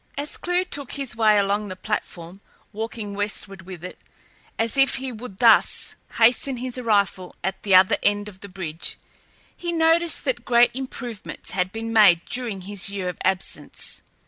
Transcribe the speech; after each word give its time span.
As 0.17 0.35
Clewe 0.35 0.63
took 0.63 0.93
his 0.93 1.15
way 1.15 1.37
along 1.37 1.67
the 1.67 1.75
platform, 1.75 2.41
walking 2.73 3.13
westward 3.13 3.61
with 3.67 3.83
it, 3.83 3.99
as 4.57 4.75
if 4.75 4.95
he 4.95 5.11
would 5.11 5.37
thus 5.37 5.93
hasten 6.17 6.57
his 6.57 6.75
arrival 6.75 7.35
at 7.43 7.61
the 7.61 7.75
other 7.75 7.97
end 8.01 8.27
of 8.27 8.39
the 8.39 8.49
bridge, 8.49 8.97
he 9.55 9.71
noticed 9.71 10.25
that 10.25 10.43
great 10.43 10.71
improvements 10.73 11.51
had 11.51 11.71
been 11.71 11.93
made 11.93 12.25
during 12.25 12.61
his 12.61 12.89
year 12.89 13.09
of 13.09 13.19
absence. 13.23 14.01